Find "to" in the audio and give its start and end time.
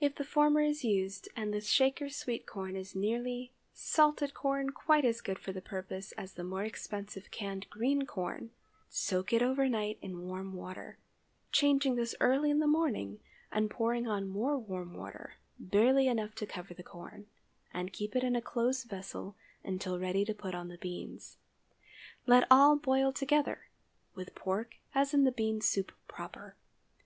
16.34-16.46, 20.24-20.34